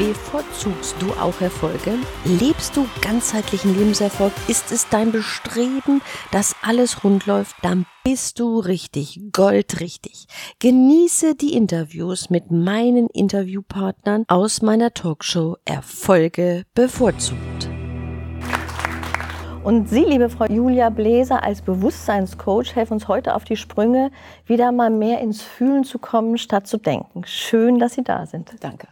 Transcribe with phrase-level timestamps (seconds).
[0.00, 1.92] Bevorzugst du auch Erfolge?
[2.24, 4.32] Lebst du ganzheitlichen Lebenserfolg?
[4.48, 6.00] Ist es dein Bestreben,
[6.32, 7.54] dass alles rund läuft?
[7.60, 10.24] Dann bist du richtig, goldrichtig.
[10.58, 17.68] Genieße die Interviews mit meinen Interviewpartnern aus meiner Talkshow Erfolge bevorzugt.
[19.62, 24.10] Und Sie, liebe Frau Julia Bläser, als Bewusstseinscoach, helfen uns heute auf die Sprünge,
[24.46, 27.24] wieder mal mehr ins Fühlen zu kommen, statt zu denken.
[27.26, 28.50] Schön, dass Sie da sind.
[28.60, 28.88] Danke.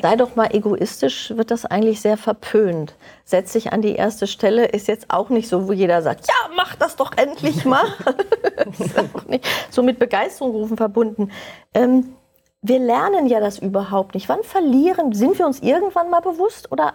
[0.00, 2.94] Sei doch mal egoistisch, wird das eigentlich sehr verpönt.
[3.24, 6.34] Setz dich an die erste Stelle, ist jetzt auch nicht so, wo jeder sagt, ja,
[6.56, 7.84] mach das doch endlich mal.
[8.78, 11.30] ist auch nicht so mit Begeisterung rufen verbunden.
[11.74, 12.14] Ähm,
[12.62, 14.28] wir lernen ja das überhaupt nicht.
[14.28, 16.94] Wann verlieren, sind wir uns irgendwann mal bewusst oder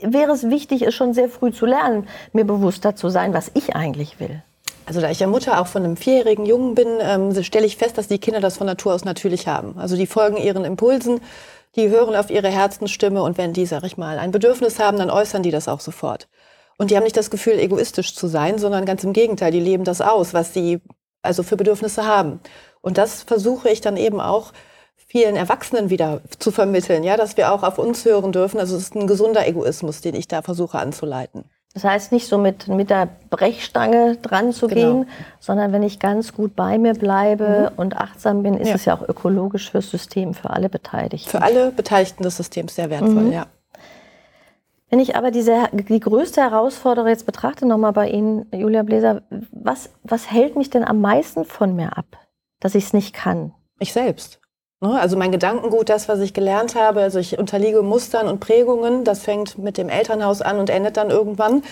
[0.00, 3.74] wäre es wichtig, es schon sehr früh zu lernen, mir bewusster zu sein, was ich
[3.74, 4.42] eigentlich will?
[4.86, 7.98] Also da ich ja Mutter auch von einem vierjährigen Jungen bin, ähm, stelle ich fest,
[7.98, 9.78] dass die Kinder das von Natur aus natürlich haben.
[9.78, 11.20] Also die folgen ihren Impulsen,
[11.76, 15.10] die hören auf ihre Herzensstimme und wenn die, sag ich mal, ein Bedürfnis haben, dann
[15.10, 16.28] äußern die das auch sofort.
[16.78, 19.84] Und die haben nicht das Gefühl, egoistisch zu sein, sondern ganz im Gegenteil, die leben
[19.84, 20.80] das aus, was sie
[21.22, 22.40] also für Bedürfnisse haben.
[22.80, 24.52] Und das versuche ich dann eben auch
[24.96, 28.58] vielen Erwachsenen wieder zu vermitteln, ja, dass wir auch auf uns hören dürfen.
[28.60, 31.50] Also es ist ein gesunder Egoismus, den ich da versuche anzuleiten.
[31.74, 35.02] Das heißt nicht so mit, mit der Brechstange dran zu genau.
[35.02, 37.78] gehen, sondern wenn ich ganz gut bei mir bleibe mhm.
[37.78, 38.74] und achtsam bin, ist ja.
[38.74, 41.30] es ja auch ökologisch fürs System, für alle Beteiligten.
[41.30, 43.32] Für alle Beteiligten des Systems sehr wertvoll, mhm.
[43.32, 43.46] ja.
[44.90, 49.90] Wenn ich aber diese, die größte Herausforderung jetzt betrachte, nochmal bei Ihnen, Julia Bläser, was,
[50.02, 52.18] was hält mich denn am meisten von mir ab,
[52.58, 53.54] dass ich es nicht kann?
[53.78, 54.39] Ich selbst.
[54.80, 54.98] Ne?
[54.98, 59.20] Also mein Gedankengut, das, was ich gelernt habe, also ich unterliege Mustern und Prägungen, das
[59.20, 61.62] fängt mit dem Elternhaus an und endet dann irgendwann,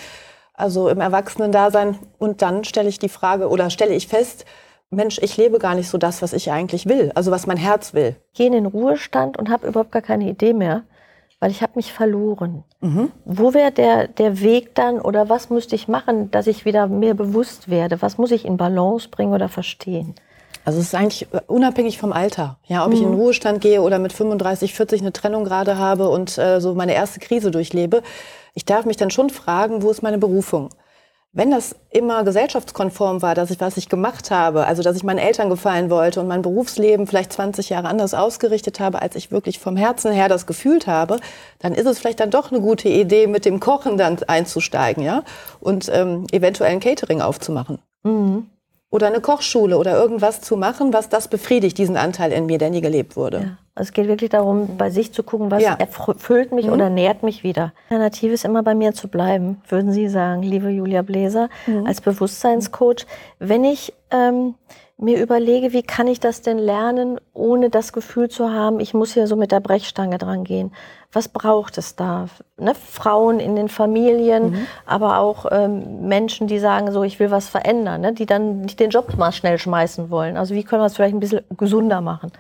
[0.54, 1.98] also im Erwachsenen-Dasein.
[2.18, 4.44] Und dann stelle ich die Frage oder stelle ich fest,
[4.90, 7.92] Mensch, ich lebe gar nicht so das, was ich eigentlich will, also was mein Herz
[7.92, 8.16] will.
[8.32, 10.84] Ich gehe in den Ruhestand und habe überhaupt gar keine Idee mehr,
[11.40, 12.64] weil ich habe mich verloren.
[12.80, 13.12] Mhm.
[13.26, 17.12] Wo wäre der, der Weg dann oder was müsste ich machen, dass ich wieder mehr
[17.12, 18.00] bewusst werde?
[18.00, 20.14] Was muss ich in Balance bringen oder verstehen?
[20.68, 22.58] Also es ist eigentlich unabhängig vom Alter.
[22.66, 22.94] Ja, ob mhm.
[22.94, 23.20] ich in den mhm.
[23.22, 27.20] Ruhestand gehe oder mit 35, 40 eine Trennung gerade habe und äh, so meine erste
[27.20, 28.02] Krise durchlebe.
[28.52, 30.68] Ich darf mich dann schon fragen, wo ist meine Berufung?
[31.32, 35.16] Wenn das immer gesellschaftskonform war, dass ich was ich gemacht habe, also dass ich meinen
[35.16, 39.58] Eltern gefallen wollte und mein Berufsleben vielleicht 20 Jahre anders ausgerichtet habe, als ich wirklich
[39.58, 41.16] vom Herzen her das gefühlt habe,
[41.60, 45.22] dann ist es vielleicht dann doch eine gute Idee, mit dem Kochen dann einzusteigen, ja,
[45.60, 47.78] und ähm, eventuell ein Catering aufzumachen.
[48.02, 48.50] Mhm
[48.90, 52.70] oder eine Kochschule oder irgendwas zu machen, was das befriedigt, diesen Anteil in mir, der
[52.70, 53.38] nie gelebt wurde.
[53.38, 53.58] Ja.
[53.74, 55.74] Also es geht wirklich darum, bei sich zu gucken, was ja.
[55.74, 56.72] erfüllt mich mhm.
[56.72, 57.72] oder nährt mich wieder.
[57.90, 61.86] Alternativ ist immer bei mir zu bleiben, würden Sie sagen, liebe Julia Bläser, mhm.
[61.86, 63.06] als Bewusstseinscoach.
[63.38, 64.54] Wenn ich ähm,
[65.00, 69.14] mir überlege, wie kann ich das denn lernen, ohne das Gefühl zu haben, ich muss
[69.14, 70.72] hier so mit der Brechstange dran gehen.
[71.12, 72.28] Was braucht es da?
[72.58, 72.74] Ne?
[72.74, 74.66] Frauen in den Familien, mhm.
[74.86, 78.12] aber auch ähm, Menschen, die sagen, so ich will was verändern, ne?
[78.12, 80.36] die dann nicht den Job mal schnell schmeißen wollen.
[80.36, 82.32] Also wie können wir es vielleicht ein bisschen gesunder machen?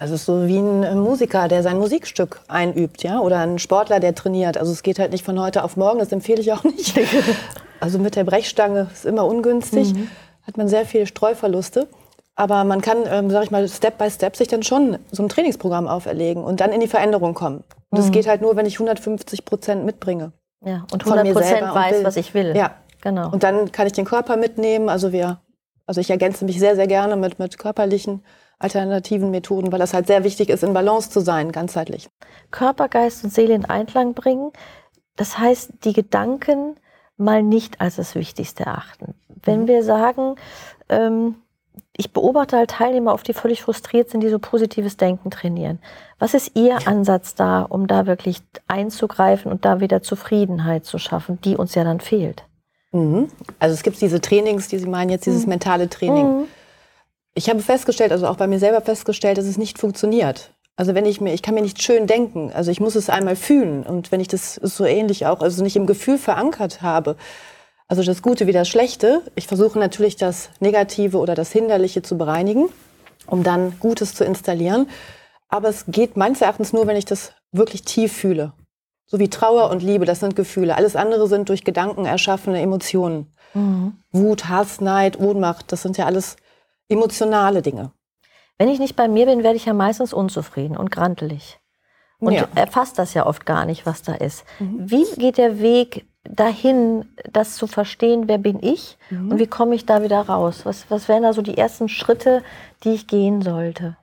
[0.00, 4.00] Also es ist so wie ein Musiker, der sein Musikstück einübt, ja, oder ein Sportler,
[4.00, 4.56] der trainiert.
[4.56, 6.98] Also es geht halt nicht von heute auf morgen, das empfehle ich auch nicht.
[7.80, 9.94] Also mit der Brechstange ist immer ungünstig.
[9.94, 10.08] Mhm
[10.48, 11.86] hat man sehr viele Streuverluste.
[12.34, 15.28] Aber man kann, ähm, sag ich mal, Step by Step sich dann schon so ein
[15.28, 17.64] Trainingsprogramm auferlegen und dann in die Veränderung kommen.
[17.90, 18.12] Und das mhm.
[18.12, 20.32] geht halt nur, wenn ich 150 Prozent mitbringe.
[20.64, 22.56] Ja, und 100 Prozent weiß, was ich will.
[22.56, 23.30] Ja, genau.
[23.30, 24.88] Und dann kann ich den Körper mitnehmen.
[24.88, 25.40] Also wir,
[25.86, 28.22] also ich ergänze mich sehr, sehr gerne mit, mit körperlichen
[28.60, 32.08] alternativen Methoden, weil das halt sehr wichtig ist, in Balance zu sein, ganzheitlich.
[32.50, 34.52] Körper, Geist und Seele in Einklang bringen.
[35.16, 36.76] Das heißt, die Gedanken
[37.16, 39.14] mal nicht als das Wichtigste erachten.
[39.44, 39.68] Wenn mhm.
[39.68, 40.36] wir sagen,
[40.88, 41.36] ähm,
[41.96, 45.80] ich beobachte halt Teilnehmer, oft die völlig frustriert sind, die so positives Denken trainieren.
[46.18, 51.40] Was ist Ihr Ansatz da, um da wirklich einzugreifen und da wieder Zufriedenheit zu schaffen,
[51.42, 52.44] die uns ja dann fehlt?
[52.92, 53.28] Mhm.
[53.58, 55.50] Also es gibt diese Trainings, die Sie meinen jetzt, dieses mhm.
[55.50, 56.40] mentale Training.
[56.40, 56.44] Mhm.
[57.34, 60.52] Ich habe festgestellt, also auch bei mir selber festgestellt, dass es nicht funktioniert.
[60.76, 62.52] Also wenn ich mir, ich kann mir nicht schön denken.
[62.52, 63.82] Also ich muss es einmal fühlen.
[63.82, 67.16] Und wenn ich das so ähnlich auch, also nicht im Gefühl verankert habe,
[67.88, 72.18] also das Gute wie das Schlechte, ich versuche natürlich das Negative oder das Hinderliche zu
[72.18, 72.68] bereinigen,
[73.26, 74.88] um dann Gutes zu installieren.
[75.48, 78.52] Aber es geht meines Erachtens nur, wenn ich das wirklich tief fühle.
[79.06, 80.76] So wie Trauer und Liebe, das sind Gefühle.
[80.76, 83.32] Alles andere sind durch Gedanken erschaffene Emotionen.
[83.54, 83.96] Mhm.
[84.12, 86.36] Wut, Hass, Neid, Ohnmacht, das sind ja alles
[86.90, 87.92] emotionale Dinge.
[88.58, 91.58] Wenn ich nicht bei mir bin, werde ich ja meistens unzufrieden und grantelig.
[92.18, 92.48] Und ja.
[92.54, 94.44] erfasst das ja oft gar nicht, was da ist.
[94.58, 94.90] Mhm.
[94.90, 99.32] Wie geht der Weg dahin, das zu verstehen, wer bin ich mhm.
[99.32, 100.60] und wie komme ich da wieder raus?
[100.64, 102.42] Was, was wären da so die ersten Schritte,
[102.84, 103.96] die ich gehen sollte?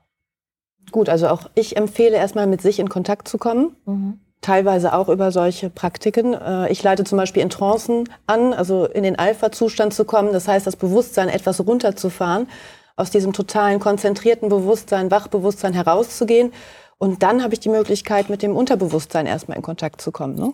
[0.92, 3.76] Gut, also auch ich empfehle erstmal mit sich in Kontakt zu kommen.
[3.86, 4.20] Mhm.
[4.42, 6.34] Teilweise auch über solche Praktiken.
[6.34, 10.32] Äh, ich leite zum Beispiel in Trancen an, also in den Alpha-Zustand zu kommen.
[10.34, 12.48] Das heißt, das Bewusstsein etwas runterzufahren,
[12.96, 16.54] aus diesem totalen konzentrierten Bewusstsein, Wachbewusstsein herauszugehen.
[16.98, 20.36] Und dann habe ich die Möglichkeit, mit dem Unterbewusstsein erstmal in Kontakt zu kommen.
[20.36, 20.54] Ne?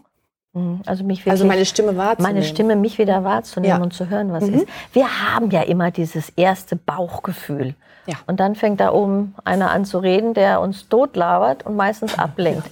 [0.53, 0.81] Mhm.
[0.85, 2.35] Also, mich wirklich, also meine Stimme wahrzunehmen.
[2.35, 3.83] Meine Stimme, mich wieder wahrzunehmen ja.
[3.83, 4.55] und zu hören, was mhm.
[4.55, 4.67] ist.
[4.93, 7.75] Wir haben ja immer dieses erste Bauchgefühl.
[8.07, 8.15] Ja.
[8.27, 12.67] Und dann fängt da oben einer an zu reden, der uns totlabert und meistens ablenkt.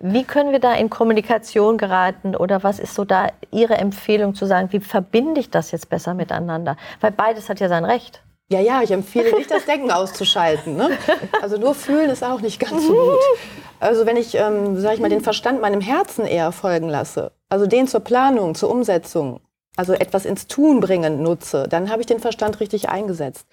[0.00, 4.46] Wie können wir da in Kommunikation geraten oder was ist so da Ihre Empfehlung zu
[4.46, 6.76] sagen, wie verbinde ich das jetzt besser miteinander?
[7.00, 8.22] Weil beides hat ja sein Recht.
[8.48, 10.76] Ja, ja, ich empfehle nicht, das Denken auszuschalten.
[10.76, 10.90] Ne?
[11.42, 13.18] Also nur fühlen ist auch nicht ganz so gut.
[13.80, 17.66] Also wenn ich, ähm, sage ich mal, den Verstand meinem Herzen eher folgen lasse, also
[17.66, 19.40] den zur Planung, zur Umsetzung,
[19.76, 23.46] also etwas ins Tun bringen nutze, dann habe ich den Verstand richtig eingesetzt.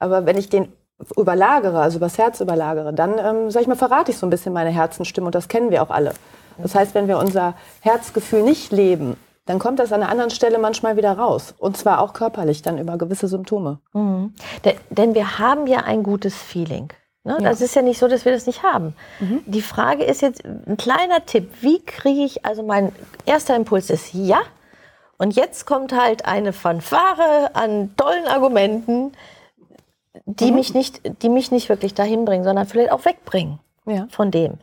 [0.00, 0.72] Aber wenn ich den
[1.16, 4.52] überlagere, also übers Herz überlagere, dann, ähm, sag ich mal, verrate ich so ein bisschen
[4.52, 6.14] meine Herzenstimme und das kennen wir auch alle.
[6.58, 9.16] Das heißt, wenn wir unser Herzgefühl nicht leben,
[9.46, 11.54] dann kommt das an einer anderen Stelle manchmal wieder raus.
[11.58, 13.80] Und zwar auch körperlich, dann über gewisse Symptome.
[13.92, 14.34] Mhm.
[14.90, 16.92] Denn wir haben ja ein gutes Feeling.
[17.24, 17.38] Ne?
[17.40, 17.48] Ja.
[17.48, 18.94] Das ist ja nicht so, dass wir das nicht haben.
[19.18, 19.42] Mhm.
[19.46, 21.50] Die Frage ist jetzt ein kleiner Tipp.
[21.60, 22.92] Wie kriege ich, also mein
[23.24, 24.42] erster Impuls ist ja.
[25.16, 29.12] Und jetzt kommt halt eine Fanfare an tollen Argumenten,
[30.26, 30.54] die, mhm.
[30.54, 34.06] mich, nicht, die mich nicht wirklich dahin bringen, sondern vielleicht auch wegbringen ja.
[34.10, 34.58] von dem.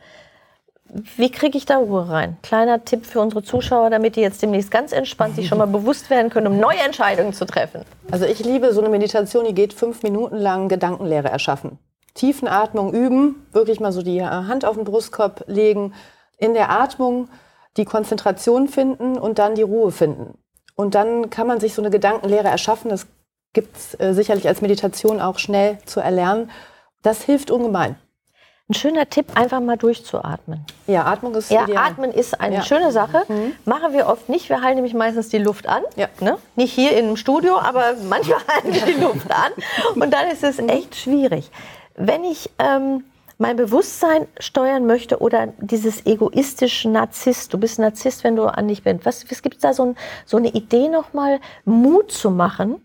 [1.16, 2.36] Wie kriege ich da Ruhe rein?
[2.42, 6.10] Kleiner Tipp für unsere Zuschauer, damit die jetzt demnächst ganz entspannt sich schon mal bewusst
[6.10, 7.82] werden können, um neue Entscheidungen zu treffen.
[8.10, 11.78] Also ich liebe so eine Meditation, die geht fünf Minuten lang Gedankenlehre erschaffen.
[12.14, 15.94] Tiefenatmung üben, wirklich mal so die äh, Hand auf den Brustkorb legen,
[16.38, 17.28] in der Atmung
[17.76, 20.38] die Konzentration finden und dann die Ruhe finden.
[20.74, 22.90] Und dann kann man sich so eine Gedankenlehre erschaffen.
[22.90, 23.06] Das
[23.52, 26.50] gibt es äh, sicherlich als Meditation auch schnell zu erlernen.
[27.02, 27.96] Das hilft ungemein.
[28.68, 30.64] Ein schöner Tipp, einfach mal durchzuatmen.
[30.86, 31.84] Ja, Atmung ist Ja, ideal.
[31.84, 32.62] atmen ist eine ja.
[32.62, 33.24] schöne Sache.
[33.28, 33.52] Mhm.
[33.64, 34.48] Machen wir oft nicht.
[34.48, 35.82] Wir halten nämlich meistens die Luft an.
[35.96, 36.08] Ja.
[36.20, 36.38] Ne?
[36.56, 39.52] Nicht hier im Studio, aber manchmal halten wir die Luft an.
[39.94, 40.68] Und dann ist es mhm.
[40.70, 41.50] echt schwierig.
[42.04, 43.04] Wenn ich ähm,
[43.38, 48.82] mein Bewusstsein steuern möchte oder dieses egoistische Narzisst, du bist Narzisst, wenn du an dich
[48.82, 49.04] bist.
[49.04, 49.96] Was, was gibt es da so, ein,
[50.26, 52.82] so eine Idee nochmal, Mut zu machen,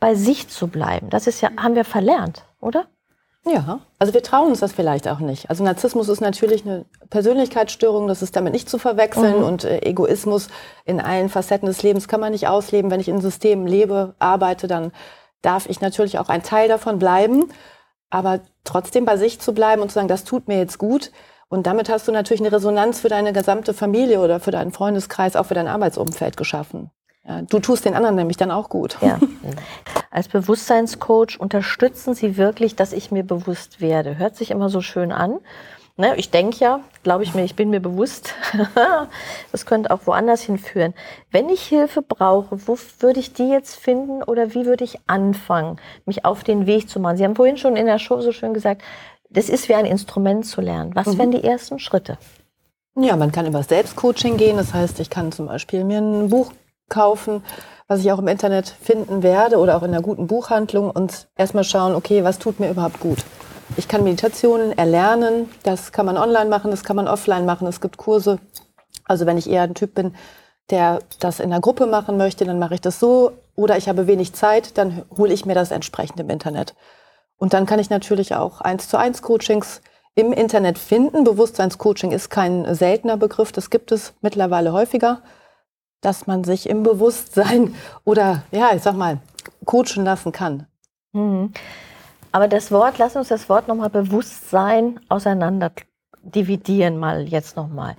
[0.00, 1.10] bei sich zu bleiben?
[1.10, 2.86] Das ist ja, haben wir verlernt, oder?
[3.46, 5.50] Ja, also wir trauen uns das vielleicht auch nicht.
[5.50, 9.44] Also Narzissmus ist natürlich eine Persönlichkeitsstörung, das ist damit nicht zu verwechseln mhm.
[9.44, 10.48] und äh, Egoismus
[10.86, 12.90] in allen Facetten des Lebens kann man nicht ausleben.
[12.90, 14.92] Wenn ich in Systemen lebe, arbeite, dann
[15.42, 17.50] darf ich natürlich auch ein Teil davon bleiben,
[18.14, 21.10] aber trotzdem bei sich zu bleiben und zu sagen, das tut mir jetzt gut.
[21.48, 25.34] Und damit hast du natürlich eine Resonanz für deine gesamte Familie oder für deinen Freundeskreis,
[25.34, 26.90] auch für dein Arbeitsumfeld geschaffen.
[27.26, 28.98] Ja, du tust den anderen nämlich dann auch gut.
[29.00, 29.18] Ja.
[30.12, 34.16] Als Bewusstseinscoach unterstützen Sie wirklich, dass ich mir bewusst werde.
[34.16, 35.40] Hört sich immer so schön an.
[35.96, 38.34] Ne, ich denke ja, glaube ich mir, ich bin mir bewusst.
[39.52, 40.92] das könnte auch woanders hinführen.
[41.30, 45.78] Wenn ich Hilfe brauche, wo würde ich die jetzt finden oder wie würde ich anfangen,
[46.04, 47.16] mich auf den Weg zu machen?
[47.16, 48.82] Sie haben vorhin schon in der Show so schön gesagt,
[49.30, 50.90] das ist wie ein Instrument zu lernen.
[50.94, 51.18] Was mhm.
[51.18, 52.18] wären die ersten Schritte?
[52.96, 54.56] Ja, man kann über Selbstcoaching gehen.
[54.56, 56.52] Das heißt, ich kann zum Beispiel mir ein Buch
[56.88, 57.44] kaufen,
[57.86, 61.64] was ich auch im Internet finden werde oder auch in einer guten Buchhandlung und erstmal
[61.64, 63.18] schauen, okay, was tut mir überhaupt gut.
[63.76, 67.80] Ich kann Meditationen erlernen, das kann man online machen, das kann man offline machen, es
[67.80, 68.38] gibt Kurse.
[69.04, 70.14] Also wenn ich eher ein Typ bin,
[70.70, 73.32] der das in einer Gruppe machen möchte, dann mache ich das so.
[73.54, 76.74] Oder ich habe wenig Zeit, dann hole ich mir das entsprechend im Internet.
[77.36, 79.82] Und dann kann ich natürlich auch eins zu eins Coachings
[80.14, 81.24] im Internet finden.
[81.24, 85.20] Bewusstseinscoaching ist kein seltener Begriff, das gibt es mittlerweile häufiger
[86.04, 89.18] dass man sich im Bewusstsein oder, ja, ich sag mal,
[89.64, 90.66] coachen lassen kann.
[91.12, 91.52] Mhm.
[92.34, 95.70] Aber das Wort, lass uns das Wort nochmal Bewusstsein auseinander
[96.20, 97.94] dividieren, mal jetzt nochmal.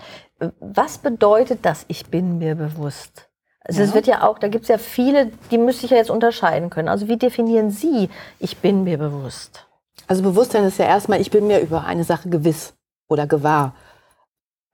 [0.60, 3.30] Was bedeutet das, ich bin mir bewusst?
[3.62, 3.88] Also ja.
[3.88, 6.70] es wird ja auch, da gibt es ja viele, die müsste ich ja jetzt unterscheiden
[6.70, 6.90] können.
[6.90, 9.68] Also wie definieren Sie, ich bin mir bewusst?
[10.06, 12.74] Also Bewusstsein ist ja erstmal, ich bin mir über eine Sache gewiss
[13.08, 13.74] oder gewahr.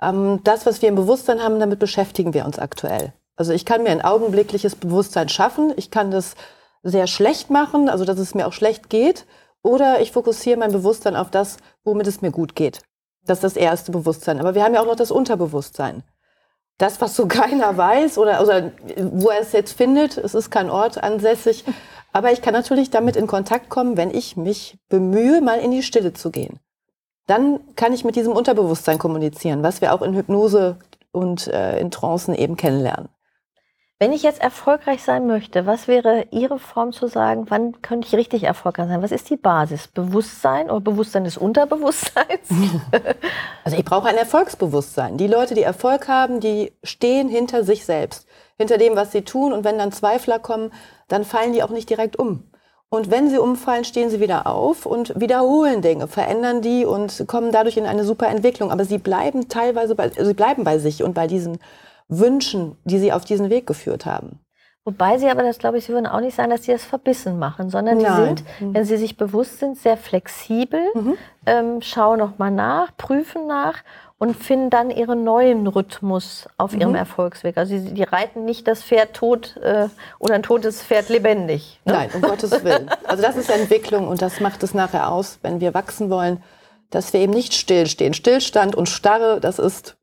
[0.01, 3.13] Ähm, das, was wir im Bewusstsein haben, damit beschäftigen wir uns aktuell.
[3.35, 5.71] Also ich kann mir ein augenblickliches Bewusstsein schaffen.
[5.75, 6.33] Ich kann das
[6.81, 9.27] sehr schlecht machen, also dass es mir auch schlecht geht.
[9.63, 12.81] Oder ich fokussiere mein Bewusstsein auf das, womit es mir gut geht.
[13.25, 14.39] Das ist das erste Bewusstsein.
[14.39, 16.03] Aber wir haben ja auch noch das Unterbewusstsein.
[16.77, 20.69] das, was so keiner weiß oder, oder wo er es jetzt findet, es ist kein
[20.69, 21.63] Ort ansässig.
[22.13, 25.83] Aber ich kann natürlich damit in Kontakt kommen, wenn ich mich bemühe, mal in die
[25.83, 26.59] Stille zu gehen.
[27.27, 30.77] Dann kann ich mit diesem Unterbewusstsein kommunizieren, was wir auch in Hypnose
[31.11, 33.09] und äh, in Trancen eben kennenlernen.
[34.01, 38.15] Wenn ich jetzt erfolgreich sein möchte, was wäre Ihre Form zu sagen, wann könnte ich
[38.15, 39.03] richtig erfolgreich sein?
[39.03, 39.87] Was ist die Basis?
[39.89, 42.49] Bewusstsein oder Bewusstsein des Unterbewusstseins?
[43.63, 45.17] Also ich brauche ein Erfolgsbewusstsein.
[45.17, 48.25] Die Leute, die Erfolg haben, die stehen hinter sich selbst,
[48.57, 49.53] hinter dem, was sie tun.
[49.53, 50.73] Und wenn dann Zweifler kommen,
[51.07, 52.49] dann fallen die auch nicht direkt um.
[52.89, 57.51] Und wenn sie umfallen, stehen sie wieder auf und wiederholen Dinge, verändern die und kommen
[57.51, 58.71] dadurch in eine super Entwicklung.
[58.71, 61.59] Aber sie bleiben teilweise bei, sie bleiben bei sich und bei diesen
[62.11, 64.39] Wünschen, die sie auf diesen Weg geführt haben.
[64.83, 67.37] Wobei sie aber, das glaube ich, sie würden auch nicht sagen, dass sie das verbissen
[67.37, 68.73] machen, sondern die sind, mhm.
[68.73, 71.17] wenn sie sich bewusst sind, sehr flexibel, mhm.
[71.45, 73.83] ähm, schauen nochmal nach, prüfen nach
[74.17, 76.81] und finden dann ihren neuen Rhythmus auf mhm.
[76.81, 77.57] ihrem Erfolgsweg.
[77.57, 79.87] Also sie, die reiten nicht das Pferd tot äh,
[80.17, 81.79] oder ein totes Pferd lebendig.
[81.85, 81.93] Ne?
[81.93, 82.89] Nein, um Gottes Willen.
[83.03, 86.43] Also das ist Entwicklung und das macht es nachher aus, wenn wir wachsen wollen,
[86.89, 88.15] dass wir eben nicht stillstehen.
[88.15, 89.95] Stillstand und Starre, das ist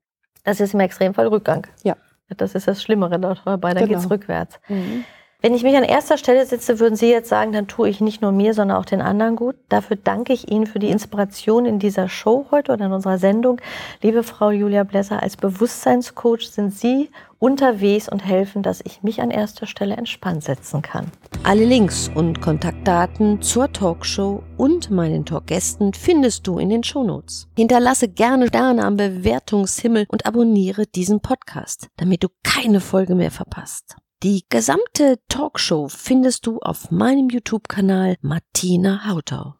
[0.44, 1.66] das ist im Extremfall Rückgang.
[1.82, 1.96] Ja.
[2.36, 3.86] Das ist das Schlimmere dabei, dann genau.
[3.86, 4.60] geht es rückwärts.
[4.68, 5.04] Mhm.
[5.40, 8.20] Wenn ich mich an erster Stelle sitze, würden Sie jetzt sagen, dann tue ich nicht
[8.20, 9.54] nur mir, sondern auch den anderen gut.
[9.68, 13.60] Dafür danke ich Ihnen für die Inspiration in dieser Show heute oder in unserer Sendung.
[14.02, 19.30] Liebe Frau Julia Blesser, als Bewusstseinscoach sind Sie unterwegs und helfen, dass ich mich an
[19.30, 21.12] erster Stelle entspannt setzen kann.
[21.44, 27.46] Alle Links und Kontaktdaten zur Talkshow und meinen Talkgästen findest du in den Shownotes.
[27.56, 33.94] Hinterlasse gerne Sterne am Bewertungshimmel und abonniere diesen Podcast, damit du keine Folge mehr verpasst.
[34.24, 39.54] Die gesamte Talkshow findest du auf meinem YouTube-Kanal Martina Hautau.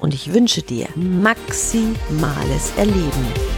[0.00, 3.49] Und ich wünsche dir maximales Erleben